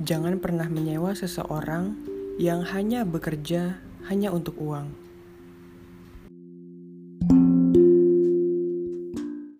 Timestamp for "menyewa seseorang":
0.66-1.94